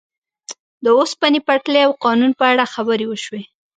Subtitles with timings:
[0.83, 3.41] د اوسپنې پټلۍ او قانون په اړه خبرې وشوې.